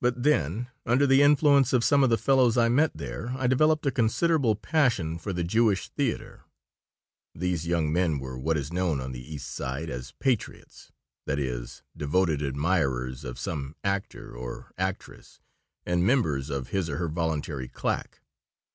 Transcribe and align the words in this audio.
But 0.00 0.22
then, 0.22 0.68
under 0.86 1.06
the 1.06 1.20
influence 1.20 1.74
of 1.74 1.84
some 1.84 2.02
of 2.02 2.08
the 2.08 2.16
fellows 2.16 2.56
I 2.56 2.70
met 2.70 2.96
there, 2.96 3.34
I 3.36 3.46
developed 3.46 3.84
a 3.84 3.90
considerable 3.90 4.56
passion 4.56 5.18
for 5.18 5.34
the 5.34 5.44
Jewish 5.44 5.90
theater. 5.90 6.44
These 7.34 7.66
young 7.66 7.92
men 7.92 8.18
were 8.18 8.38
what 8.38 8.56
is 8.56 8.72
known 8.72 8.98
on 8.98 9.12
the 9.12 9.20
East 9.34 9.48
Side 9.48 9.90
as 9.90 10.12
"patriots," 10.12 10.90
that 11.26 11.38
is, 11.38 11.82
devoted 11.94 12.40
admirers 12.40 13.24
of 13.24 13.38
some 13.38 13.76
actor 13.84 14.34
or 14.34 14.72
actress 14.78 15.38
and 15.84 16.02
members 16.02 16.48
of 16.48 16.68
his 16.68 16.88
or 16.88 16.96
her 16.96 17.08
voluntary 17.08 17.68
claque. 17.68 18.22